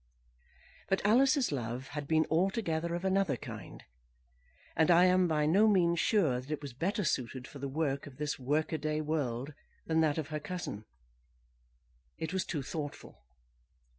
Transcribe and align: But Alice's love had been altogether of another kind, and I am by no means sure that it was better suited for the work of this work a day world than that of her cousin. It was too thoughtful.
But 0.87 1.05
Alice's 1.05 1.51
love 1.51 1.89
had 1.89 2.07
been 2.07 2.25
altogether 2.31 2.95
of 2.95 3.05
another 3.05 3.37
kind, 3.37 3.83
and 4.75 4.89
I 4.89 5.05
am 5.05 5.27
by 5.27 5.45
no 5.45 5.67
means 5.67 5.99
sure 5.99 6.41
that 6.41 6.49
it 6.49 6.59
was 6.63 6.73
better 6.73 7.03
suited 7.03 7.45
for 7.47 7.59
the 7.59 7.67
work 7.69 8.07
of 8.07 8.17
this 8.17 8.39
work 8.39 8.71
a 8.71 8.79
day 8.79 8.99
world 8.99 9.53
than 9.85 10.01
that 10.01 10.17
of 10.17 10.29
her 10.29 10.39
cousin. 10.39 10.85
It 12.17 12.33
was 12.33 12.45
too 12.45 12.63
thoughtful. 12.63 13.21